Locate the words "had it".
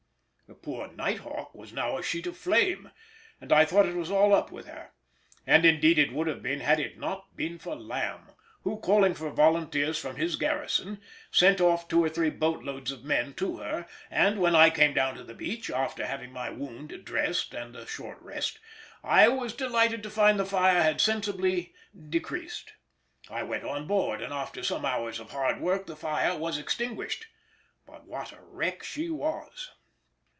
6.59-6.99